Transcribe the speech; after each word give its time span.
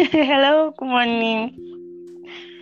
Hello, 0.12 0.72
good 0.78 0.88
morning. 0.88 1.54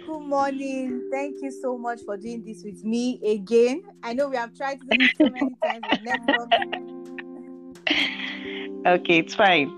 Good 0.05 0.21
morning. 0.23 1.05
Thank 1.09 1.37
you 1.41 1.53
so 1.53 1.79
much 1.79 2.01
for 2.05 2.17
doing 2.17 2.43
this 2.45 2.65
with 2.65 2.83
me 2.85 3.21
again. 3.25 3.83
I 4.03 4.13
know 4.15 4.29
we 4.29 4.37
have 4.37 4.57
tried 4.57 4.81
to 4.81 4.87
do 4.87 4.99
this 4.99 5.17
so 5.17 5.29
many 5.29 5.55
times. 5.63 5.87
Okay, 8.87 9.19
it's 9.19 9.35
fine. 9.35 9.71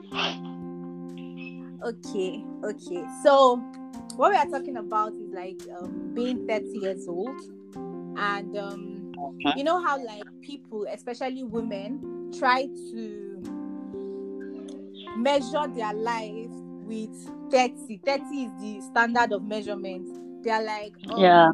Okay, 1.84 2.44
okay. 2.64 3.04
So, 3.24 3.56
what 4.16 4.30
we 4.30 4.36
are 4.36 4.46
talking 4.46 4.76
about 4.78 5.12
is 5.14 5.32
like 5.34 5.60
um, 5.78 6.14
being 6.14 6.46
30 6.46 6.78
years 6.78 7.06
old. 7.08 7.36
And 7.74 8.56
um, 8.56 9.12
Uh-huh. 9.18 9.52
you 9.56 9.64
know 9.64 9.82
how, 9.84 9.98
like, 10.02 10.24
people, 10.40 10.86
especially 10.90 11.42
women, 11.44 12.30
try 12.38 12.68
to 12.92 13.42
measure 15.18 15.66
their 15.74 15.92
life 15.92 16.50
with 16.90 17.50
30. 17.50 18.00
30 18.04 18.22
is 18.22 18.52
the 18.60 18.80
standard 18.90 19.32
of 19.32 19.44
measurement. 19.44 20.42
They 20.42 20.50
are 20.50 20.62
like, 20.62 20.94
oh, 21.08 21.20
Yeah. 21.20 21.50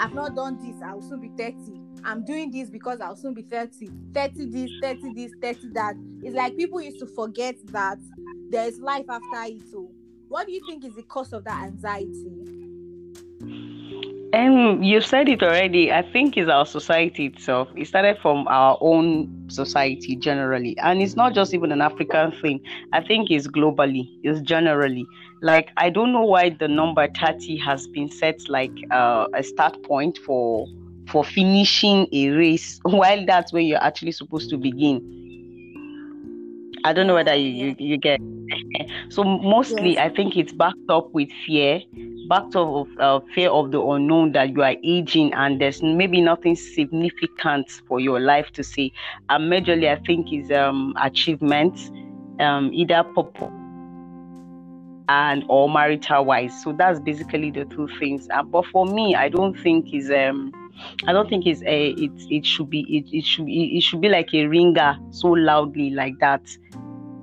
I've 0.00 0.14
not 0.14 0.36
done 0.36 0.58
this, 0.64 0.80
I'll 0.82 1.02
soon 1.02 1.20
be 1.20 1.28
30. 1.36 1.80
I'm 2.04 2.24
doing 2.24 2.52
this 2.52 2.70
because 2.70 3.00
I'll 3.00 3.16
soon 3.16 3.34
be 3.34 3.42
30. 3.42 3.90
30 4.14 4.46
this, 4.46 4.70
30 4.80 5.12
this, 5.14 5.32
30 5.42 5.68
that. 5.72 5.96
It's 6.22 6.36
like 6.36 6.56
people 6.56 6.80
used 6.80 7.00
to 7.00 7.06
forget 7.06 7.56
that 7.72 7.98
there 8.50 8.68
is 8.68 8.78
life 8.78 9.06
after 9.08 9.42
it. 9.52 9.62
So, 9.70 9.90
what 10.28 10.46
do 10.46 10.52
you 10.52 10.60
think 10.66 10.84
is 10.84 10.94
the 10.94 11.02
cause 11.02 11.32
of 11.32 11.44
that 11.44 11.64
anxiety? 11.64 12.58
Um, 14.38 14.84
you've 14.84 15.04
said 15.04 15.28
it 15.28 15.42
already. 15.42 15.90
I 15.90 16.02
think 16.02 16.36
it's 16.36 16.48
our 16.48 16.64
society 16.64 17.26
itself. 17.26 17.68
It 17.74 17.88
started 17.88 18.18
from 18.18 18.46
our 18.46 18.78
own 18.80 19.48
society 19.50 20.14
generally, 20.14 20.78
and 20.78 21.02
it's 21.02 21.16
not 21.16 21.34
just 21.34 21.54
even 21.54 21.72
an 21.72 21.80
African 21.80 22.30
thing. 22.30 22.60
I 22.92 23.02
think 23.02 23.32
it's 23.32 23.48
globally. 23.48 24.08
It's 24.22 24.40
generally. 24.42 25.06
Like 25.42 25.70
I 25.76 25.90
don't 25.90 26.12
know 26.12 26.24
why 26.24 26.50
the 26.50 26.68
number 26.68 27.08
thirty 27.20 27.56
has 27.58 27.88
been 27.88 28.08
set 28.10 28.48
like 28.48 28.70
uh, 28.92 29.26
a 29.34 29.42
start 29.42 29.82
point 29.82 30.18
for 30.18 30.68
for 31.08 31.24
finishing 31.24 32.06
a 32.12 32.28
race, 32.30 32.78
while 32.84 33.26
that's 33.26 33.52
where 33.52 33.62
you're 33.62 33.82
actually 33.82 34.12
supposed 34.12 34.50
to 34.50 34.56
begin. 34.56 35.27
I 36.88 36.92
don't 36.94 37.06
know 37.06 37.14
whether 37.14 37.34
you 37.34 37.50
you, 37.50 37.76
you 37.78 37.96
get. 37.98 38.20
so 39.10 39.24
mostly, 39.24 39.94
Yes. 39.94 39.98
I 39.98 40.08
think 40.08 40.36
it's 40.36 40.52
backed 40.52 40.88
up 40.90 41.10
with 41.12 41.28
fear 41.46 41.82
backed 42.28 42.56
up 42.56 42.68
of 42.68 42.88
uh, 42.98 43.20
fear 43.34 43.50
of 43.50 43.72
the 43.72 43.80
unknown 43.82 44.32
that 44.32 44.50
you 44.50 44.62
are 44.62 44.76
aging 44.84 45.32
and 45.34 45.60
there's 45.60 45.82
maybe 45.82 46.20
nothing 46.20 46.54
significant 46.56 47.70
for 47.88 48.00
your 48.00 48.20
life 48.20 48.50
to 48.52 48.62
see. 48.62 48.92
And 49.30 49.50
majorly, 49.52 49.88
I 49.90 50.00
think 50.06 50.32
is 50.32 50.50
um 50.50 50.94
achievements, 51.00 51.90
um 52.40 52.70
either 52.72 53.02
purpose 53.14 53.52
and 55.08 55.44
or 55.48 55.68
marital 55.70 56.24
wise. 56.24 56.52
So 56.62 56.72
that's 56.72 57.00
basically 57.00 57.50
the 57.50 57.64
two 57.66 57.88
things. 57.98 58.28
Uh, 58.32 58.42
but 58.42 58.66
for 58.66 58.86
me, 58.86 59.14
I 59.14 59.28
don't 59.28 59.54
think 59.60 59.94
is 59.94 60.10
um. 60.10 60.52
I 61.06 61.12
don't 61.12 61.28
think 61.28 61.46
it's 61.46 61.62
a 61.62 61.90
it 61.90 62.12
it 62.30 62.46
should 62.46 62.70
be 62.70 62.80
it, 62.88 63.16
it 63.16 63.24
should 63.24 63.46
be 63.46 63.76
it 63.76 63.82
should 63.82 64.00
be 64.00 64.08
like 64.08 64.32
a 64.34 64.46
ringer 64.46 64.96
so 65.10 65.28
loudly 65.28 65.90
like 65.90 66.18
that 66.20 66.42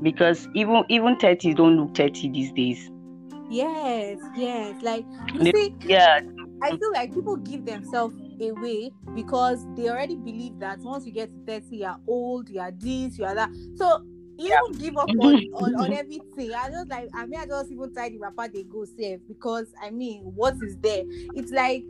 because 0.02 0.48
even 0.54 0.84
even 0.90 1.18
30 1.18 1.54
don't 1.54 1.78
look 1.78 1.96
30 1.96 2.30
these 2.30 2.52
days 2.54 2.92
Yes, 3.48 4.18
yes. 4.36 4.82
Like, 4.82 5.06
you 5.34 5.52
see, 5.52 5.76
yeah 5.82 6.20
I 6.62 6.70
feel 6.70 6.92
like 6.94 7.14
people 7.14 7.36
give 7.38 7.66
themselves 7.66 8.16
away 8.42 8.92
because 9.14 9.66
they 9.76 9.90
already 9.90 10.16
believe 10.16 10.60
that 10.60 10.80
once 10.80 11.06
you 11.06 11.12
get 11.12 11.30
to 11.32 11.46
30, 11.46 11.78
you're 11.78 11.96
old, 12.08 12.50
you 12.50 12.60
are 12.60 12.72
this, 12.72 13.18
you 13.18 13.26
are 13.26 13.36
that. 13.36 13.52
So 13.76 14.04
you 14.38 14.50
don't 14.50 14.80
give 14.80 14.98
up 14.98 15.10
on, 15.20 15.36
on, 15.54 15.76
on 15.76 15.94
everything. 15.94 16.54
I 16.54 16.70
just 16.70 16.90
like 16.90 17.08
I 17.14 17.26
mean 17.26 17.40
I 17.40 17.46
just 17.46 17.72
even 17.72 17.94
tie 17.94 18.10
the 18.10 18.18
wrapper 18.18 18.48
they 18.48 18.64
go 18.64 18.84
safe 18.86 19.20
because 19.28 19.68
I 19.82 19.92
mean 19.92 20.24
what 20.36 20.56
is 20.62 20.76
there? 20.78 21.04
It's 21.36 21.52
like 21.52 21.84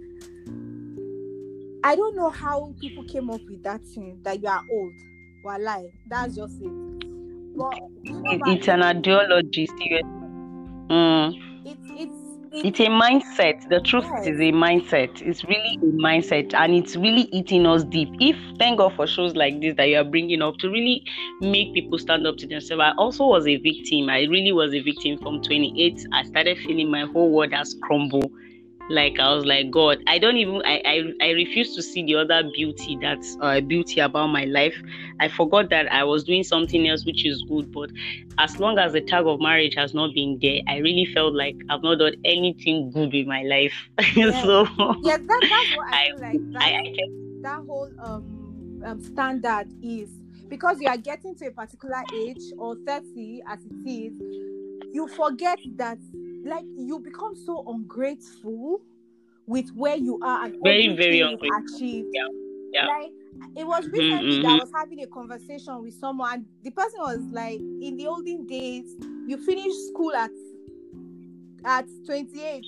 I 1.85 1.95
don't 1.95 2.15
know 2.15 2.31
how 2.31 2.73
people 2.81 3.03
came 3.03 3.29
up 3.29 3.41
with 3.47 3.61
that 3.63 3.79
thing 3.85 4.19
that 4.23 4.41
you 4.41 4.49
are 4.49 4.63
old. 4.71 4.93
Walai, 5.45 5.91
that's 6.07 6.35
just 6.35 6.55
it. 6.59 6.71
But 7.55 7.75
you 8.03 8.13
know, 8.13 8.31
It- 8.31 8.41
it's 8.47 8.67
an 8.67 8.81
ideology 8.81 9.67
serious. 9.77 10.03
Mm. 10.89 11.35
it's 11.65 11.89
it's 11.91 12.13
it's 12.65 12.79
a 12.79 12.85
mindset 12.87 13.67
the 13.69 13.79
truth 13.81 14.05
Yes. 14.05 14.27
is 14.27 14.39
a 14.39 14.51
mindset 14.51 15.21
it's 15.21 15.43
really 15.43 15.77
a 15.81 15.85
mindset 16.07 16.53
and 16.53 16.73
it's 16.75 16.95
really 16.95 17.23
eating 17.33 17.65
us 17.65 17.83
deep 17.85 18.09
if 18.19 18.35
thank 18.59 18.77
god 18.77 18.93
for 18.95 19.07
shows 19.07 19.35
like 19.35 19.59
this 19.61 19.75
that 19.77 19.89
you 19.89 19.97
are 19.97 20.03
bringing 20.03 20.41
up 20.43 20.57
to 20.59 20.69
really 20.69 21.03
make 21.41 21.73
people 21.73 21.97
stand 21.97 22.25
up 22.27 22.37
to 22.37 22.47
themselves 22.47 22.81
i 22.81 22.91
also 22.97 23.25
was 23.25 23.47
a 23.47 23.57
victim 23.57 24.09
i 24.09 24.23
really 24.25 24.51
was 24.51 24.73
a 24.73 24.79
victim 24.81 25.17
from 25.19 25.41
28 25.41 26.05
i 26.13 26.23
started 26.23 26.57
feeling 26.59 26.89
my 26.89 27.05
whole 27.05 27.31
world 27.31 27.51
has 27.51 27.75
crumbled 27.81 28.31
like 28.89 29.19
i 29.19 29.33
was 29.33 29.45
like 29.45 29.71
god 29.71 29.97
i 30.07 30.17
don't 30.17 30.37
even 30.37 30.61
i 30.65 30.81
i, 30.85 31.13
I 31.21 31.29
refuse 31.31 31.73
to 31.75 31.81
see 31.81 32.03
the 32.03 32.15
other 32.15 32.43
beauty 32.53 32.97
that's 33.01 33.37
uh, 33.41 33.59
beauty 33.61 33.99
about 33.99 34.27
my 34.27 34.45
life 34.45 34.75
i 35.19 35.27
forgot 35.27 35.69
that 35.71 35.91
i 35.91 36.03
was 36.03 36.23
doing 36.23 36.43
something 36.43 36.87
else 36.87 37.05
which 37.05 37.25
is 37.25 37.43
good 37.49 37.71
but 37.71 37.89
as 38.37 38.59
long 38.59 38.77
as 38.77 38.93
the 38.93 39.01
tag 39.01 39.25
of 39.25 39.39
marriage 39.39 39.75
has 39.75 39.93
not 39.93 40.13
been 40.13 40.37
there, 40.41 40.59
I 40.67 40.77
really 40.77 41.05
felt 41.05 41.33
like 41.33 41.55
I've 41.69 41.83
not 41.83 41.99
done 41.99 42.15
anything 42.25 42.91
good 42.91 43.13
in 43.13 43.27
my 43.27 43.43
life. 43.43 43.73
so 44.13 44.67
yes, 45.03 45.21
that, 45.25 45.43
that's 45.49 45.71
what 45.71 45.87
I, 45.87 45.95
I- 45.95 46.07
feel 46.07 46.19
like. 46.19 46.53
That, 46.53 46.61
I, 46.61 46.71
I 46.71 46.93
that 47.41 47.61
whole 47.67 47.89
um, 47.99 48.81
um 48.85 49.01
standard 49.01 49.67
is 49.81 50.09
because 50.49 50.79
you 50.81 50.87
are 50.87 50.97
getting 50.97 51.35
to 51.35 51.47
a 51.47 51.51
particular 51.51 52.03
age 52.13 52.41
or 52.57 52.75
30 52.85 53.41
as 53.47 53.59
it 53.65 53.89
is 53.89 54.13
you 54.93 55.07
forget 55.07 55.59
that 55.75 55.97
like 56.45 56.65
you 56.77 56.99
become 56.99 57.35
so 57.35 57.63
ungrateful 57.67 58.81
with 59.47 59.69
where 59.75 59.95
you 59.95 60.19
are 60.23 60.45
and 60.45 60.55
Very, 60.63 60.95
very 60.95 61.21
ungrateful. 61.21 61.75
achieved 61.75 62.09
Yeah, 62.13 62.27
yeah. 62.71 62.85
like 62.87 63.11
it 63.57 63.65
was 63.65 63.85
Mhm, 63.85 63.91
recently 63.91 64.41
that 64.41 64.51
I 64.51 64.55
mhm. 64.55 64.59
was 64.59 64.71
having 64.73 65.01
a 65.03 65.07
conversation 65.07 65.81
with 65.81 65.93
someone 65.95 66.45
the 66.63 66.71
person 66.71 66.99
was 66.99 67.19
like 67.31 67.59
in 67.59 67.97
the 67.97 68.07
olden 68.07 68.45
days 68.45 68.95
you 69.27 69.37
finish 69.37 69.73
school 69.89 70.13
at 70.15 70.31
at 71.65 71.85
28 72.05 72.63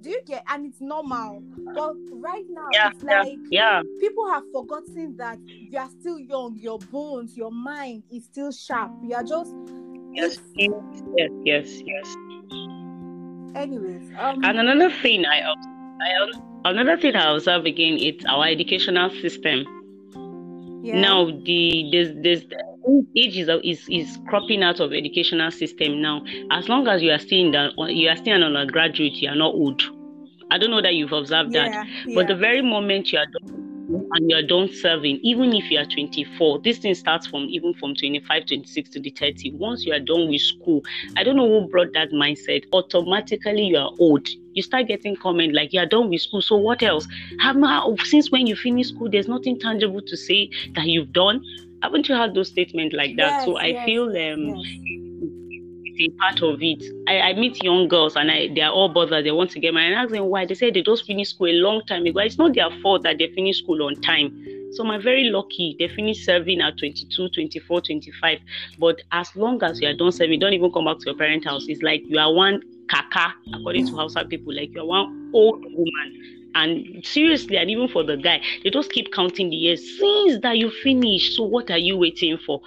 do 0.00 0.10
you 0.10 0.22
get 0.26 0.42
and 0.48 0.66
it's 0.66 0.80
normal 0.80 1.42
but 1.74 1.94
right 2.12 2.44
now 2.48 2.70
yeah, 2.72 2.88
it's 2.88 3.02
yeah, 3.04 3.22
like 3.22 3.38
yeah, 3.50 3.82
people 4.00 4.26
have 4.30 4.42
forgotten 4.52 5.14
that 5.18 5.38
you 5.46 5.78
are 5.78 5.90
still 6.00 6.18
young 6.18 6.56
your 6.56 6.78
bones 6.78 7.36
your 7.36 7.52
mind 7.52 8.02
is 8.10 8.24
still 8.24 8.50
sharp 8.50 8.90
you 9.02 9.14
are 9.14 9.22
just 9.22 9.54
yes, 10.14 10.38
yes, 10.56 11.30
yes, 11.44 11.82
yes. 11.86 12.16
anyways 13.54 14.10
um 14.18 14.42
And 14.44 14.58
another 14.58 14.90
thing 15.02 15.24
I, 15.26 15.40
I 15.40 16.70
another 16.70 16.96
thing 16.96 17.14
I 17.16 17.34
observe 17.34 17.64
again, 17.66 17.96
it's 17.98 18.24
our 18.26 18.46
educational 18.46 19.10
system. 19.22 19.64
yeah 20.82 21.00
Now 21.00 21.26
the 21.44 21.88
there's 21.92 22.10
there's 22.22 22.44
age 23.16 23.36
is, 23.36 23.48
is 23.64 23.86
is 23.88 24.18
cropping 24.28 24.62
out 24.62 24.80
of 24.80 24.92
educational 24.92 25.50
system 25.50 26.00
now. 26.00 26.22
As 26.50 26.68
long 26.68 26.88
as 26.88 27.02
you 27.02 27.10
are 27.12 27.18
still 27.18 27.40
in 27.46 27.50
the 27.52 27.70
you 27.88 28.08
are 28.08 28.16
still 28.16 28.36
an 28.36 28.42
undergraduate, 28.42 29.14
you 29.22 29.28
are 29.28 29.36
not 29.36 29.54
old. 29.54 29.82
I 30.50 30.58
don't 30.58 30.70
know 30.70 30.82
that 30.82 30.94
you've 30.94 31.12
observed 31.12 31.52
that. 31.52 31.70
yeah, 31.70 31.84
But 32.14 32.26
the 32.26 32.34
very 32.34 32.62
moment 32.62 33.12
you 33.12 33.18
are 33.18 33.26
done 33.26 33.59
and 34.12 34.30
you 34.30 34.36
are 34.36 34.42
done 34.42 34.68
serving, 34.72 35.18
even 35.22 35.52
if 35.52 35.70
you 35.70 35.78
are 35.78 35.84
24, 35.86 36.60
this 36.62 36.78
thing 36.78 36.94
starts 36.94 37.26
from 37.26 37.44
even 37.44 37.74
from 37.74 37.94
25, 37.94 38.46
26 38.46 38.90
to 38.90 39.00
the 39.00 39.10
30. 39.10 39.50
Once 39.52 39.84
you 39.86 39.92
are 39.92 40.00
done 40.00 40.28
with 40.28 40.40
school, 40.40 40.82
I 41.16 41.24
don't 41.24 41.36
know 41.36 41.48
who 41.48 41.68
brought 41.68 41.92
that 41.94 42.10
mindset. 42.12 42.64
Automatically 42.72 43.64
you 43.64 43.78
are 43.78 43.90
old. 43.98 44.26
You 44.54 44.62
start 44.62 44.88
getting 44.88 45.16
comment 45.16 45.54
like 45.54 45.72
you 45.72 45.80
are 45.80 45.86
done 45.86 46.10
with 46.10 46.20
school. 46.22 46.42
So 46.42 46.56
what 46.56 46.82
else? 46.82 47.06
Have 47.40 47.56
since 48.04 48.30
when 48.30 48.46
you 48.46 48.56
finish 48.56 48.88
school, 48.88 49.08
there's 49.10 49.28
nothing 49.28 49.58
tangible 49.58 50.00
to 50.06 50.16
say 50.16 50.50
that 50.74 50.86
you've 50.86 51.12
done. 51.12 51.40
Haven't 51.82 52.08
you 52.08 52.14
had 52.14 52.34
those 52.34 52.48
statements 52.48 52.94
like 52.94 53.16
that? 53.16 53.40
so 53.40 53.58
I 53.58 53.74
yes, 53.74 53.84
feel 53.84 54.04
um 54.08 54.54
yes. 54.54 54.89
A 56.00 56.08
part 56.18 56.42
of 56.42 56.58
it. 56.62 56.82
I, 57.08 57.20
I 57.20 57.32
meet 57.34 57.62
young 57.62 57.88
girls 57.88 58.16
and 58.16 58.30
I, 58.30 58.48
they 58.54 58.62
are 58.62 58.72
all 58.72 58.88
bothered. 58.88 59.24
They 59.24 59.30
want 59.30 59.50
to 59.52 59.60
get 59.60 59.74
married. 59.74 59.92
And 59.92 59.96
I 59.96 60.02
ask 60.02 60.10
them 60.10 60.26
why. 60.26 60.46
They 60.46 60.54
say 60.54 60.70
they 60.70 60.82
just 60.82 61.06
finished 61.06 61.34
school 61.34 61.48
a 61.48 61.52
long 61.60 61.82
time 61.86 62.06
ago. 62.06 62.20
It's 62.20 62.38
not 62.38 62.54
their 62.54 62.70
fault 62.82 63.02
that 63.02 63.18
they 63.18 63.28
finished 63.34 63.62
school 63.62 63.82
on 63.82 64.00
time. 64.00 64.46
So 64.72 64.86
I'm 64.86 65.02
very 65.02 65.24
lucky. 65.24 65.76
They 65.78 65.88
finished 65.88 66.24
serving 66.24 66.60
at 66.60 66.78
22, 66.78 67.28
24, 67.30 67.80
25. 67.80 68.38
But 68.78 69.02
as 69.12 69.34
long 69.34 69.62
as 69.62 69.80
you 69.80 69.88
are 69.88 69.94
done 69.94 70.12
serving, 70.12 70.40
don't 70.40 70.52
even 70.52 70.72
come 70.72 70.84
back 70.84 70.98
to 71.00 71.06
your 71.06 71.16
parent 71.16 71.44
house. 71.44 71.66
It's 71.68 71.82
like 71.82 72.02
you 72.06 72.18
are 72.18 72.32
one 72.32 72.62
kaka, 72.88 73.34
according 73.54 73.88
to 73.88 73.96
Hausa 73.96 74.24
people. 74.24 74.54
Like 74.54 74.72
you 74.72 74.82
are 74.82 74.86
one 74.86 75.30
old 75.34 75.62
woman. 75.64 76.50
And 76.54 77.04
seriously, 77.04 77.56
and 77.56 77.70
even 77.70 77.88
for 77.88 78.02
the 78.02 78.16
guy, 78.16 78.40
they 78.62 78.70
just 78.70 78.90
keep 78.90 79.12
counting 79.12 79.50
the 79.50 79.56
years 79.56 79.98
since 79.98 80.40
that 80.42 80.58
you 80.58 80.70
finished. 80.70 81.36
So 81.36 81.44
what 81.44 81.70
are 81.70 81.78
you 81.78 81.96
waiting 81.96 82.38
for? 82.38 82.60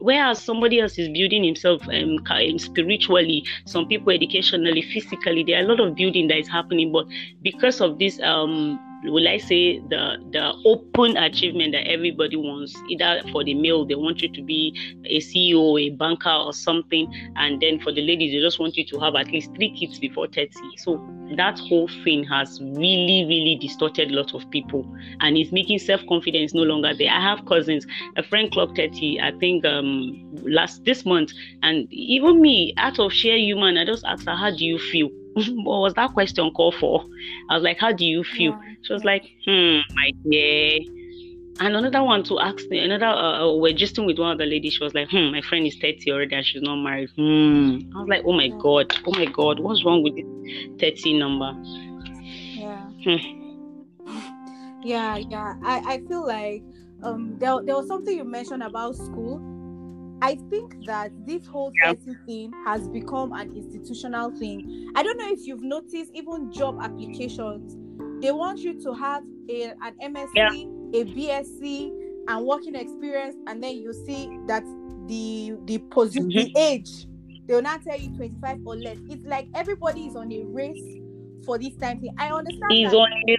Whereas 0.00 0.42
somebody 0.42 0.80
else 0.80 0.98
is 0.98 1.08
building 1.10 1.44
himself 1.44 1.82
um, 1.88 2.18
um, 2.30 2.58
spiritually 2.58 3.44
some 3.66 3.86
people 3.86 4.12
educationally 4.12 4.82
physically 4.82 5.44
there 5.44 5.60
are 5.60 5.64
a 5.64 5.68
lot 5.68 5.80
of 5.80 5.94
building 5.94 6.28
that 6.28 6.38
is 6.38 6.48
happening. 6.48 6.92
But 6.92 7.06
because 7.42 7.80
of 7.80 7.98
this 7.98 8.20
um 8.22 8.78
will 9.04 9.26
I 9.28 9.38
say 9.38 9.80
the 9.80 10.18
the 10.30 10.52
open 10.64 11.16
achievement 11.16 11.72
that 11.72 11.86
everybody 11.86 12.36
wants. 12.36 12.74
Either 12.88 13.22
for 13.32 13.44
the 13.44 13.54
male, 13.54 13.84
they 13.84 13.94
want 13.94 14.20
you 14.22 14.28
to 14.32 14.42
be 14.42 14.74
a 15.06 15.20
CEO, 15.20 15.80
a 15.80 15.90
banker, 15.90 16.30
or 16.30 16.52
something, 16.52 17.12
and 17.36 17.60
then 17.60 17.80
for 17.80 17.92
the 17.92 18.02
ladies, 18.02 18.32
they 18.32 18.40
just 18.40 18.58
want 18.58 18.76
you 18.76 18.84
to 18.86 18.98
have 19.00 19.14
at 19.14 19.28
least 19.28 19.54
three 19.54 19.74
kids 19.78 19.98
before 19.98 20.26
30. 20.26 20.50
So 20.76 20.98
that 21.36 21.58
whole 21.58 21.88
thing 22.04 22.24
has 22.24 22.60
really, 22.60 23.24
really 23.28 23.56
distorted 23.60 24.10
a 24.10 24.14
lot 24.14 24.34
of 24.34 24.48
people, 24.50 24.86
and 25.20 25.36
it's 25.36 25.52
making 25.52 25.78
self-confidence 25.78 26.54
no 26.54 26.62
longer 26.62 26.94
there. 26.94 27.10
I 27.10 27.20
have 27.20 27.46
cousins, 27.46 27.86
a 28.16 28.22
friend 28.22 28.50
clocked 28.52 28.76
30, 28.76 29.20
I 29.20 29.32
think 29.38 29.64
um 29.64 30.28
last 30.42 30.84
this 30.84 31.06
month, 31.06 31.32
and 31.62 31.90
even 31.92 32.40
me, 32.40 32.74
out 32.76 32.98
of 32.98 33.12
sheer 33.12 33.36
human, 33.36 33.78
I 33.78 33.84
just 33.84 34.04
asked 34.04 34.26
her, 34.26 34.34
"How 34.34 34.50
do 34.50 34.64
you 34.64 34.78
feel?" 34.78 35.10
what 35.64 35.80
was 35.80 35.94
that 35.94 36.12
question 36.12 36.50
called 36.50 36.74
for? 36.76 37.04
I 37.48 37.54
was 37.54 37.62
like, 37.62 37.78
How 37.78 37.92
do 37.92 38.04
you 38.04 38.24
feel? 38.24 38.52
Yeah. 38.52 38.74
She 38.82 38.92
was 38.92 39.04
like, 39.04 39.24
Hmm, 39.44 39.78
my 39.94 40.12
dear. 40.28 40.80
And 41.60 41.76
another 41.76 42.02
one 42.02 42.24
to 42.24 42.38
ask 42.40 42.68
me, 42.70 42.78
another, 42.78 43.06
uh, 43.06 43.44
uh 43.44 43.56
we're 43.56 43.74
just 43.74 43.98
with 43.98 44.18
one 44.18 44.32
of 44.32 44.38
the 44.38 44.46
ladies. 44.46 44.74
She 44.74 44.84
was 44.84 44.94
like, 44.94 45.08
Hmm, 45.10 45.30
my 45.30 45.40
friend 45.42 45.66
is 45.66 45.76
30 45.80 46.10
already 46.10 46.34
and 46.34 46.44
she's 46.44 46.62
not 46.62 46.76
married. 46.76 47.10
Hmm. 47.16 47.78
I 47.94 48.00
was 48.00 48.08
like, 48.08 48.22
Oh 48.24 48.32
my 48.32 48.48
God, 48.48 48.92
oh 49.06 49.12
my 49.12 49.26
God, 49.26 49.60
what's 49.60 49.84
wrong 49.84 50.02
with 50.02 50.16
this 50.16 50.24
30 50.80 51.18
number? 51.18 51.52
Yeah. 52.54 52.90
Hmm. 53.04 53.40
Yeah, 54.82 55.16
yeah. 55.16 55.54
I, 55.62 55.82
I 55.86 55.98
feel 56.08 56.26
like 56.26 56.62
um 57.02 57.38
there, 57.38 57.62
there 57.62 57.76
was 57.76 57.86
something 57.86 58.16
you 58.16 58.24
mentioned 58.24 58.62
about 58.62 58.96
school 58.96 59.59
I 60.22 60.36
think 60.50 60.86
that 60.86 61.12
this 61.26 61.46
whole 61.46 61.72
yep. 61.84 61.98
thing 62.26 62.52
has 62.66 62.88
become 62.88 63.32
an 63.32 63.56
institutional 63.56 64.30
thing. 64.30 64.92
I 64.94 65.02
don't 65.02 65.16
know 65.16 65.30
if 65.30 65.46
you've 65.46 65.62
noticed, 65.62 66.10
even 66.14 66.52
job 66.52 66.78
applications, 66.82 67.76
they 68.22 68.32
want 68.32 68.58
you 68.58 68.80
to 68.82 68.92
have 68.94 69.24
a, 69.48 69.72
an 69.82 69.94
MSc, 70.02 70.28
yeah. 70.34 70.50
a 70.50 71.04
BSc, 71.04 71.92
and 72.28 72.46
working 72.46 72.74
experience, 72.74 73.36
and 73.46 73.62
then 73.62 73.76
you 73.76 73.92
see 73.92 74.30
that 74.46 74.64
the 75.06 75.56
the 75.64 75.78
position, 75.78 76.30
mm-hmm. 76.30 76.52
the 76.52 76.60
age, 76.60 77.06
they 77.46 77.54
will 77.54 77.62
not 77.62 77.82
tell 77.82 77.98
you 77.98 78.14
25 78.14 78.58
or 78.64 78.76
less. 78.76 78.98
It's 79.08 79.24
like 79.24 79.48
everybody 79.54 80.06
is 80.06 80.16
on 80.16 80.30
a 80.30 80.44
race 80.44 81.00
for 81.44 81.58
this 81.58 81.74
time 81.76 82.00
thing. 82.00 82.14
I 82.18 82.30
understand. 82.30 82.70
He's 82.70 82.92
on 82.92 83.08
a 83.10 83.36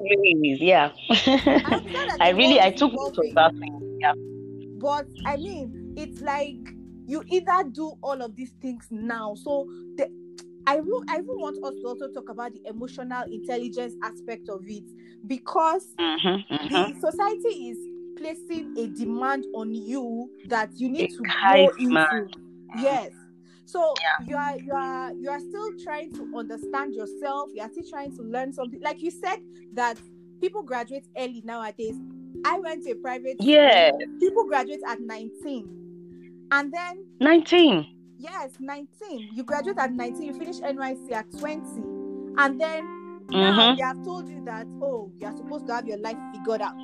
race, 0.00 0.60
yeah. 0.60 0.92
I, 1.10 2.16
I 2.20 2.28
really, 2.30 2.60
I 2.60 2.70
took 2.70 2.92
note 2.92 3.18
of 3.18 3.34
that. 3.34 3.52
Thing. 3.58 3.98
Yeah. 4.00 4.14
But 4.78 5.08
I 5.26 5.36
mean, 5.36 5.77
it's 5.98 6.20
like 6.20 6.74
you 7.06 7.24
either 7.26 7.64
do 7.72 7.92
all 8.02 8.22
of 8.22 8.36
these 8.36 8.52
things 8.62 8.86
now. 8.90 9.34
So 9.34 9.66
the 9.96 10.08
I 10.66 10.76
will 10.76 11.02
I 11.08 11.20
will 11.22 11.38
want 11.38 11.56
us 11.64 11.74
to 11.80 11.86
also 11.86 12.08
talk 12.12 12.28
about 12.28 12.52
the 12.52 12.60
emotional 12.68 13.24
intelligence 13.24 13.94
aspect 14.04 14.48
of 14.48 14.60
it 14.66 14.84
because 15.26 15.94
mm-hmm, 15.98 16.54
mm-hmm. 16.54 17.00
the 17.00 17.10
society 17.10 17.70
is 17.70 17.78
placing 18.18 18.76
a 18.76 18.86
demand 18.88 19.46
on 19.54 19.74
you 19.74 20.30
that 20.48 20.70
you 20.74 20.90
need 20.90 21.10
to 21.10 21.22
go 21.22 21.70
into. 21.78 22.28
Yes. 22.76 23.12
So 23.64 23.94
yeah. 24.02 24.26
you 24.26 24.36
are 24.36 24.58
you 24.58 24.72
are 24.72 25.12
you 25.14 25.30
are 25.30 25.40
still 25.40 25.70
trying 25.82 26.12
to 26.14 26.30
understand 26.36 26.94
yourself. 26.94 27.50
You 27.54 27.62
are 27.62 27.70
still 27.70 27.88
trying 27.88 28.14
to 28.16 28.22
learn 28.22 28.52
something. 28.52 28.80
Like 28.82 29.00
you 29.02 29.10
said 29.10 29.38
that 29.72 29.98
people 30.40 30.62
graduate 30.62 31.06
early 31.16 31.42
nowadays. 31.44 31.96
I 32.44 32.58
went 32.60 32.84
to 32.84 32.90
a 32.90 32.94
private 32.96 33.36
yeah. 33.40 33.88
School. 33.88 34.18
People 34.20 34.44
graduate 34.44 34.80
at 34.86 35.00
19 35.00 35.77
and 36.50 36.72
then 36.72 37.04
19. 37.20 37.86
Yes, 38.18 38.50
19. 38.58 39.30
You 39.32 39.44
graduate 39.44 39.78
at 39.78 39.92
19, 39.92 40.22
you 40.22 40.32
finish 40.34 40.56
NYSC 40.56 41.12
at 41.12 41.30
20. 41.38 41.60
And 42.38 42.60
then 42.60 42.82
mm-hmm. 43.26 43.32
now 43.32 43.74
they 43.76 43.82
have 43.82 44.04
told 44.04 44.28
you 44.28 44.44
that, 44.44 44.66
oh, 44.82 45.12
you're 45.18 45.36
supposed 45.36 45.66
to 45.68 45.74
have 45.74 45.86
your 45.86 45.98
life 45.98 46.16
figured 46.34 46.62
out. 46.62 46.74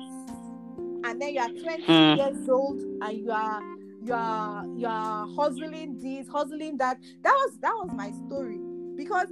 And 1.03 1.21
then 1.21 1.33
you 1.33 1.41
are 1.41 1.49
20 1.49 1.83
mm. 1.83 2.17
years 2.17 2.49
old 2.49 2.81
and 2.81 3.17
you 3.17 3.31
are 3.31 3.61
you 4.03 4.13
are 4.13 4.65
you 4.75 4.87
are 4.87 5.27
hustling 5.35 5.99
this, 5.99 6.27
hustling 6.27 6.77
that. 6.77 6.97
That 7.21 7.33
was 7.33 7.57
that 7.61 7.73
was 7.73 7.91
my 7.93 8.11
story. 8.25 8.59
Because 8.95 9.27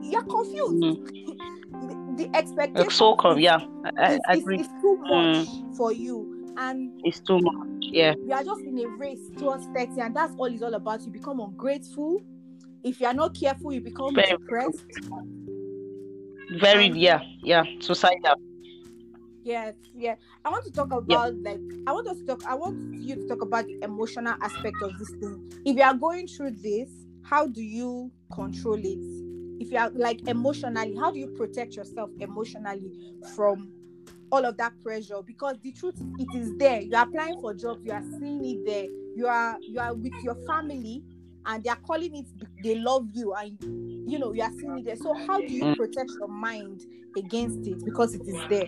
you're 0.00 0.22
confused. 0.22 0.82
Mm. 0.82 2.16
the, 2.16 2.16
the 2.24 2.36
expectation 2.36 2.90
so 2.90 3.16
com- 3.16 3.38
yeah. 3.38 3.58
I, 3.98 4.14
is, 4.14 4.20
I 4.28 4.32
is, 4.36 4.60
is 4.60 4.68
too 4.80 4.96
much 5.02 5.46
mm. 5.48 5.76
for 5.76 5.92
you 5.92 6.43
and 6.56 7.00
it's 7.04 7.20
too 7.20 7.38
much. 7.40 7.66
Yeah, 7.80 8.14
you 8.26 8.32
are 8.32 8.44
just 8.44 8.62
in 8.62 8.78
a 8.78 8.88
race 8.88 9.30
towards 9.38 9.66
30, 9.66 10.00
and 10.00 10.16
that's 10.16 10.34
all 10.36 10.46
it's 10.46 10.62
all 10.62 10.74
about. 10.74 11.02
You 11.02 11.12
become 11.12 11.40
ungrateful. 11.40 12.20
If 12.82 13.00
you 13.00 13.06
are 13.06 13.14
not 13.14 13.38
careful, 13.38 13.72
you 13.72 13.80
become 13.80 14.14
Very 14.14 14.30
depressed. 14.30 14.84
Very, 16.58 16.86
and, 16.86 16.96
yeah, 16.96 17.20
yeah, 17.42 17.64
suicidal. 17.80 18.36
Yes, 19.42 19.74
yeah. 19.94 20.14
I 20.44 20.50
want 20.50 20.64
to 20.64 20.72
talk 20.72 20.92
about 20.92 21.34
yeah. 21.34 21.50
like 21.50 21.60
I 21.86 21.92
want 21.92 22.08
us 22.08 22.18
to 22.18 22.24
talk. 22.24 22.46
I 22.46 22.54
want 22.54 22.94
you 22.94 23.14
to 23.16 23.28
talk 23.28 23.42
about 23.42 23.66
the 23.66 23.78
emotional 23.82 24.34
aspect 24.40 24.76
of 24.82 24.98
this 24.98 25.10
thing. 25.10 25.52
If 25.66 25.76
you 25.76 25.82
are 25.82 25.94
going 25.94 26.26
through 26.26 26.52
this, 26.52 26.88
how 27.22 27.46
do 27.46 27.62
you 27.62 28.10
control 28.32 28.78
it? 28.78 29.62
If 29.62 29.70
you 29.70 29.78
are 29.78 29.90
like 29.90 30.26
emotionally, 30.28 30.96
how 30.96 31.10
do 31.10 31.18
you 31.18 31.28
protect 31.28 31.76
yourself 31.76 32.10
emotionally 32.20 32.90
from 33.34 33.70
all 34.34 34.44
of 34.44 34.56
that 34.56 34.72
pressure 34.82 35.22
because 35.24 35.56
the 35.62 35.70
truth 35.70 35.94
it 36.18 36.34
is 36.34 36.56
there. 36.58 36.80
You 36.80 36.96
are 36.96 37.04
applying 37.04 37.40
for 37.40 37.54
jobs 37.54 37.84
you 37.84 37.92
are 37.92 38.02
seeing 38.18 38.44
it 38.44 38.66
there. 38.66 38.86
You 39.14 39.28
are 39.28 39.58
you 39.60 39.78
are 39.78 39.94
with 39.94 40.12
your 40.24 40.34
family 40.44 41.04
and 41.46 41.62
they 41.62 41.70
are 41.70 41.78
calling 41.86 42.16
it 42.16 42.26
they 42.60 42.74
love 42.74 43.06
you 43.12 43.32
and 43.34 43.56
you 44.10 44.18
know 44.18 44.32
you 44.32 44.42
are 44.42 44.50
seeing 44.58 44.78
it 44.78 44.86
there. 44.86 44.96
So 44.96 45.14
how 45.14 45.38
do 45.38 45.46
you 45.46 45.62
mm. 45.62 45.76
protect 45.76 46.10
your 46.18 46.26
mind 46.26 46.84
against 47.16 47.64
it? 47.68 47.84
Because 47.84 48.16
it 48.16 48.26
is 48.26 48.40
there. 48.48 48.66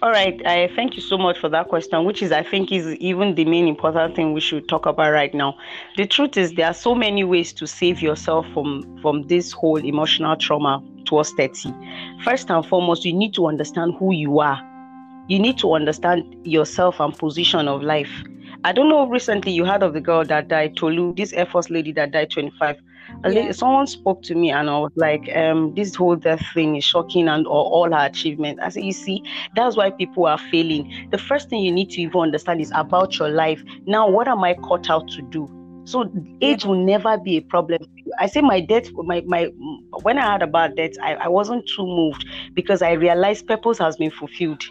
All 0.00 0.10
right 0.10 0.40
i 0.46 0.70
thank 0.74 0.96
you 0.96 1.02
so 1.02 1.18
much 1.18 1.38
for 1.38 1.48
that 1.48 1.68
question 1.68 2.04
which 2.04 2.22
is 2.22 2.30
i 2.32 2.42
think 2.42 2.70
is 2.70 2.86
even 2.96 3.34
the 3.34 3.44
main 3.44 3.66
important 3.66 4.14
thing 4.14 4.32
we 4.32 4.40
should 4.40 4.68
talk 4.68 4.86
about 4.86 5.10
right 5.10 5.34
now. 5.34 5.56
The 5.96 6.06
truth 6.06 6.36
is 6.36 6.52
there 6.52 6.66
are 6.66 6.74
so 6.74 6.94
many 6.94 7.24
ways 7.24 7.52
to 7.54 7.66
save 7.66 8.00
yourself 8.00 8.46
from 8.54 8.98
from 9.02 9.24
this 9.24 9.52
whole 9.52 9.78
emotional 9.84 10.36
trauma 10.36 10.82
towards 11.06 11.30
30 11.32 11.72
first 12.22 12.50
and 12.50 12.64
foremost 12.66 13.04
you 13.04 13.12
need 13.12 13.34
to 13.34 13.46
understand 13.46 13.94
who 13.98 14.12
you 14.12 14.38
are 14.40 14.60
you 15.28 15.38
need 15.38 15.58
to 15.58 15.72
understand 15.72 16.24
yourself 16.46 17.00
and 17.00 17.16
position 17.18 17.68
of 17.68 17.82
life 17.82 18.10
i 18.64 18.72
don't 18.72 18.88
know 18.88 19.08
recently 19.08 19.52
you 19.52 19.64
heard 19.64 19.82
of 19.82 19.94
the 19.94 20.00
girl 20.00 20.24
that 20.24 20.48
died 20.48 20.76
tolu 20.76 21.14
this 21.14 21.32
air 21.32 21.46
force 21.46 21.70
lady 21.70 21.92
that 21.92 22.12
died 22.12 22.30
25 22.30 22.76
yeah. 23.24 23.52
someone 23.52 23.86
spoke 23.86 24.22
to 24.22 24.34
me 24.34 24.50
and 24.50 24.68
I 24.68 24.78
was 24.78 24.92
like, 24.96 25.34
um, 25.34 25.74
this 25.74 25.94
whole 25.94 26.16
death 26.16 26.44
thing 26.54 26.76
is 26.76 26.84
shocking 26.84 27.28
and 27.28 27.46
or 27.46 27.64
all 27.64 27.90
her 27.92 28.06
achievements. 28.06 28.60
I 28.62 28.68
said, 28.68 28.84
you 28.84 28.92
see, 28.92 29.22
that's 29.54 29.76
why 29.76 29.90
people 29.90 30.26
are 30.26 30.38
failing. 30.38 31.08
The 31.10 31.18
first 31.18 31.48
thing 31.48 31.62
you 31.62 31.72
need 31.72 31.90
to 31.90 32.02
even 32.02 32.20
understand 32.20 32.60
is 32.60 32.72
about 32.74 33.18
your 33.18 33.28
life. 33.28 33.62
Now, 33.86 34.08
what 34.08 34.28
am 34.28 34.44
I 34.44 34.54
cut 34.54 34.90
out 34.90 35.08
to 35.08 35.22
do? 35.22 35.50
So 35.84 36.10
age 36.40 36.64
will 36.64 36.84
never 36.84 37.16
be 37.16 37.36
a 37.36 37.42
problem. 37.42 37.80
I 38.18 38.26
say 38.26 38.40
my 38.40 38.60
death, 38.60 38.90
my 38.92 39.22
my 39.26 39.44
when 40.02 40.18
I 40.18 40.32
heard 40.32 40.42
about 40.42 40.76
that, 40.76 40.92
I, 41.02 41.14
I 41.14 41.28
wasn't 41.28 41.68
too 41.68 41.86
moved 41.86 42.26
because 42.54 42.82
I 42.82 42.92
realized 42.92 43.46
purpose 43.46 43.78
has 43.78 43.96
been 43.96 44.10
fulfilled. 44.10 44.64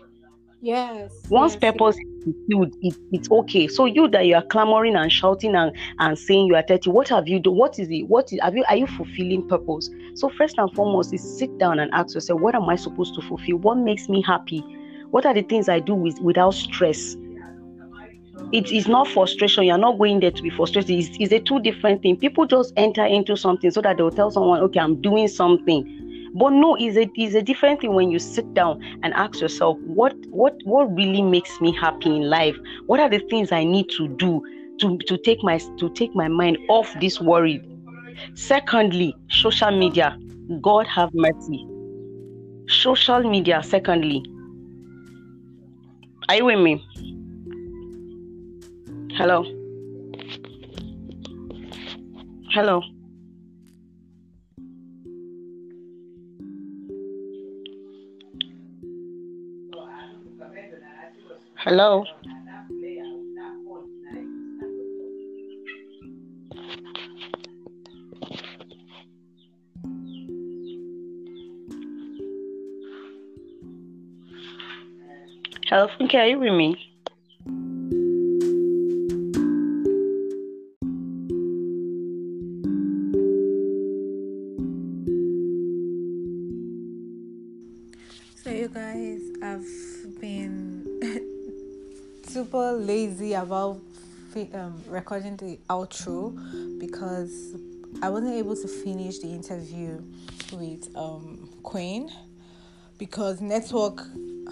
Yes. 0.61 1.13
Once 1.29 1.53
yes, 1.53 1.61
purpose 1.61 1.95
yes. 1.97 2.05
is 2.05 2.23
fulfilled, 2.23 2.75
it, 2.81 2.95
it's 3.11 3.29
okay. 3.29 3.67
So 3.67 3.85
you 3.85 4.07
that 4.09 4.25
you 4.25 4.35
are 4.35 4.41
clamoring 4.41 4.95
and 4.95 5.11
shouting 5.11 5.53
and, 5.53 5.75
and 5.99 6.17
saying 6.17 6.47
you 6.47 6.55
are 6.55 6.63
30, 6.63 6.89
what 6.89 7.07
have 7.09 7.27
you 7.27 7.39
done? 7.39 7.55
What 7.55 7.77
is 7.77 7.87
it? 7.89 8.07
What 8.07 8.33
is 8.33 8.39
have 8.41 8.55
you 8.55 8.63
are 8.69 8.75
you 8.75 8.87
fulfilling 8.87 9.47
purpose? 9.47 9.89
So 10.15 10.29
first 10.29 10.57
and 10.57 10.73
foremost 10.73 11.13
is 11.13 11.37
sit 11.37 11.55
down 11.59 11.79
and 11.79 11.93
ask 11.93 12.15
yourself, 12.15 12.41
what 12.41 12.55
am 12.55 12.67
I 12.67 12.77
supposed 12.77 13.13
to 13.15 13.21
fulfill? 13.21 13.57
What 13.57 13.77
makes 13.77 14.09
me 14.09 14.23
happy? 14.23 14.63
What 15.11 15.25
are 15.25 15.33
the 15.33 15.43
things 15.43 15.69
I 15.69 15.79
do 15.79 15.93
with, 15.93 16.19
without 16.19 16.55
stress? 16.55 17.15
It 18.51 18.71
is 18.71 18.87
not 18.87 19.07
frustration. 19.07 19.63
You're 19.65 19.77
not 19.77 19.97
going 19.97 20.19
there 20.19 20.31
to 20.31 20.41
be 20.41 20.49
frustrated. 20.49 20.91
It's, 20.91 21.17
it's 21.19 21.33
a 21.33 21.39
two 21.39 21.59
different 21.59 22.01
thing. 22.01 22.17
People 22.17 22.45
just 22.45 22.73
enter 22.77 23.05
into 23.05 23.35
something 23.35 23.71
so 23.71 23.81
that 23.81 23.97
they'll 23.97 24.11
tell 24.11 24.31
someone, 24.31 24.61
okay, 24.61 24.79
I'm 24.79 25.01
doing 25.01 25.27
something. 25.27 26.31
But 26.35 26.49
no, 26.49 26.75
it's 26.75 26.97
a, 26.97 27.09
it's 27.15 27.33
a 27.35 27.41
different 27.41 27.81
thing 27.81 27.93
when 27.93 28.11
you 28.11 28.19
sit 28.19 28.53
down 28.53 28.83
and 29.03 29.13
ask 29.13 29.39
yourself, 29.39 29.77
what 29.85 30.13
what 30.27 30.55
what 30.65 30.93
really 30.93 31.21
makes 31.21 31.61
me 31.61 31.73
happy 31.73 32.13
in 32.13 32.29
life? 32.29 32.57
What 32.87 32.99
are 32.99 33.09
the 33.09 33.19
things 33.29 33.53
I 33.53 33.63
need 33.63 33.89
to 33.91 34.09
do 34.09 34.43
to, 34.81 34.97
to 34.97 35.17
take 35.17 35.41
my 35.43 35.59
to 35.77 35.89
take 35.93 36.13
my 36.13 36.27
mind 36.27 36.57
off 36.67 36.93
this 36.99 37.21
worry? 37.21 37.61
Secondly, 38.33 39.15
social 39.29 39.71
media. 39.71 40.17
God 40.61 40.87
have 40.87 41.09
mercy. 41.13 41.65
Social 42.67 43.23
media, 43.23 43.63
secondly. 43.63 44.23
Are 46.27 46.35
you 46.35 46.45
with 46.45 46.59
me? 46.59 47.14
Hello. 49.17 49.43
Hello. 52.51 52.81
Hello. 61.63 62.03
Hello, 75.69 75.87
Funke, 75.97 76.15
are 76.15 76.27
you 76.27 76.39
with 76.39 76.51
me? 76.53 76.94
Been 90.25 90.83
super 92.23 92.71
lazy 92.71 93.33
about 93.33 93.79
um, 94.55 94.81
recording 94.87 95.37
the 95.37 95.59
outro 95.69 96.33
because 96.79 97.55
I 98.01 98.09
wasn't 98.09 98.33
able 98.33 98.55
to 98.55 98.67
finish 98.67 99.19
the 99.19 99.27
interview 99.27 100.01
with 100.51 100.89
um, 100.95 101.47
Queen 101.61 102.11
because 102.97 103.39
network 103.39 104.01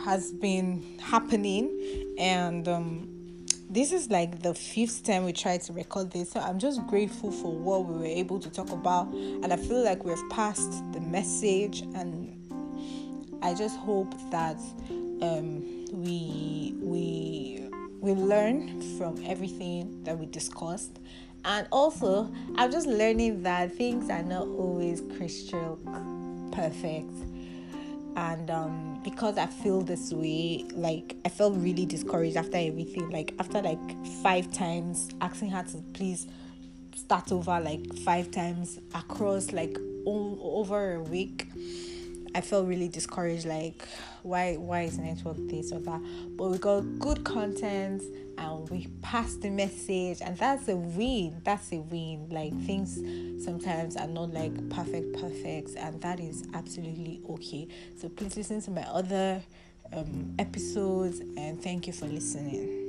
has 0.05 0.31
been 0.31 0.99
happening 1.01 2.15
and 2.19 2.67
um, 2.67 3.45
this 3.67 3.91
is 3.91 4.11
like 4.11 4.43
the 4.43 4.53
fifth 4.53 5.03
time 5.03 5.25
we 5.25 5.33
tried 5.33 5.61
to 5.61 5.73
record 5.73 6.11
this. 6.11 6.33
So 6.33 6.39
i'm 6.39 6.59
just 6.59 6.85
grateful 6.85 7.31
for 7.31 7.51
what 7.51 7.85
we 7.85 7.97
were 7.97 8.05
able 8.05 8.39
to 8.39 8.49
talk 8.51 8.69
about 8.71 9.07
and 9.07 9.51
i 9.51 9.55
feel 9.55 9.83
like 9.83 10.03
we've 10.03 10.29
passed 10.29 10.83
the 10.93 11.01
message 11.01 11.81
and 11.81 12.42
I 13.43 13.53
just 13.53 13.77
hope 13.77 14.15
that 14.31 14.57
um, 15.21 15.85
we 15.91 16.73
we 16.79 17.67
we 17.99 18.13
learn 18.13 18.81
from 18.97 19.21
everything 19.25 20.01
that 20.05 20.17
we 20.17 20.25
discussed, 20.27 20.99
and 21.43 21.67
also 21.69 22.31
I'm 22.55 22.71
just 22.71 22.87
learning 22.87 23.43
that 23.43 23.75
things 23.75 24.09
are 24.09 24.23
not 24.23 24.47
always 24.47 25.01
crystal 25.17 25.77
perfect, 26.53 27.11
and 28.15 28.49
um, 28.49 29.01
because 29.03 29.37
I 29.37 29.47
feel 29.47 29.81
this 29.81 30.13
way, 30.13 30.65
like 30.71 31.17
I 31.25 31.29
felt 31.29 31.57
really 31.57 31.85
discouraged 31.85 32.37
after 32.37 32.55
everything. 32.55 33.09
Like 33.09 33.35
after 33.39 33.61
like 33.61 34.05
five 34.23 34.53
times 34.53 35.09
asking 35.19 35.49
her 35.49 35.63
to 35.63 35.83
please 35.93 36.27
start 36.95 37.29
over 37.33 37.59
like 37.59 37.93
five 37.99 38.31
times 38.31 38.79
across 38.95 39.51
like 39.51 39.77
over 40.05 40.95
a 40.95 41.01
week 41.01 41.47
I 42.35 42.41
felt 42.41 42.67
really 42.67 42.87
discouraged. 42.87 43.45
Like, 43.45 43.87
why 44.23 44.55
why 44.55 44.81
is 44.81 44.97
network 44.97 45.37
this 45.49 45.71
or 45.71 45.79
that? 45.79 46.01
But 46.35 46.49
we 46.49 46.57
got 46.57 46.81
good 46.99 47.23
content 47.23 48.01
and 48.37 48.69
we 48.69 48.87
passed 49.01 49.41
the 49.41 49.49
message, 49.49 50.19
and 50.21 50.37
that's 50.37 50.67
a 50.67 50.75
win. 50.75 51.41
That's 51.43 51.71
a 51.71 51.79
win. 51.79 52.29
Like 52.29 52.53
things 52.65 52.95
sometimes 53.43 53.95
are 53.97 54.07
not 54.07 54.33
like 54.33 54.69
perfect, 54.69 55.19
perfect, 55.19 55.75
and 55.77 56.01
that 56.01 56.19
is 56.19 56.43
absolutely 56.53 57.21
okay. 57.29 57.67
So 57.97 58.09
please 58.09 58.35
listen 58.35 58.61
to 58.61 58.71
my 58.71 58.83
other 58.83 59.41
um, 59.91 60.33
episodes, 60.39 61.19
and 61.19 61.61
thank 61.61 61.87
you 61.87 61.93
for 61.93 62.05
listening. 62.05 62.82